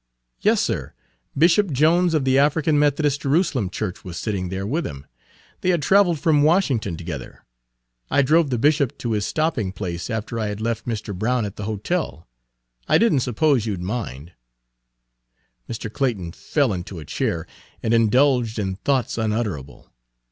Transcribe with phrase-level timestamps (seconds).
[0.39, 0.95] "Yes, sir,
[1.37, 5.13] Bishop Jones of the African Methodist Jerusalem Church was sitting there Page 128 with him;
[5.61, 7.45] they had traveled from Washington together.
[8.09, 11.15] I drove the bishop to his stopping place after I had left Mr.
[11.15, 12.27] Brown at the hotel.
[12.87, 14.31] I did n't suppose you'd mind."
[15.69, 15.93] Mr.
[15.93, 17.45] Clayton fell into a chair,
[17.83, 19.91] and indulged in thoughts unutterable.